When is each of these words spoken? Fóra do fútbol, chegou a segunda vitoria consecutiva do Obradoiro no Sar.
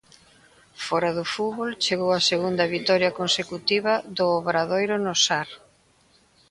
Fóra 0.85 1.11
do 1.17 1.25
fútbol, 1.33 1.69
chegou 1.85 2.11
a 2.13 2.25
segunda 2.31 2.71
vitoria 2.75 3.15
consecutiva 3.19 3.93
do 4.17 4.25
Obradoiro 4.39 4.95
no 5.05 5.13
Sar. 5.25 5.47